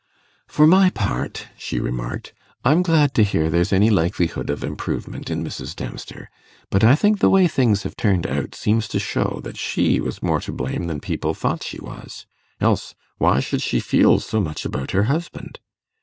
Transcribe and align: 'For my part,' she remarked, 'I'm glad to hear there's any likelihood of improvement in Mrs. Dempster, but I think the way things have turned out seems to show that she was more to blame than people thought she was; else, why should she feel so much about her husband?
'For 0.47 0.65
my 0.65 0.89
part,' 0.89 1.45
she 1.59 1.79
remarked, 1.79 2.33
'I'm 2.65 2.81
glad 2.81 3.13
to 3.13 3.23
hear 3.23 3.51
there's 3.51 3.71
any 3.71 3.91
likelihood 3.91 4.49
of 4.49 4.63
improvement 4.63 5.29
in 5.29 5.43
Mrs. 5.43 5.75
Dempster, 5.75 6.27
but 6.71 6.83
I 6.83 6.95
think 6.95 7.19
the 7.19 7.29
way 7.29 7.47
things 7.47 7.83
have 7.83 7.95
turned 7.95 8.25
out 8.25 8.55
seems 8.55 8.87
to 8.87 8.99
show 8.99 9.41
that 9.43 9.57
she 9.57 9.99
was 9.99 10.23
more 10.23 10.39
to 10.41 10.51
blame 10.51 10.87
than 10.87 11.01
people 11.01 11.35
thought 11.35 11.61
she 11.61 11.79
was; 11.79 12.25
else, 12.59 12.95
why 13.19 13.41
should 13.41 13.61
she 13.61 13.79
feel 13.79 14.19
so 14.19 14.41
much 14.41 14.65
about 14.65 14.89
her 14.89 15.03
husband? 15.03 15.59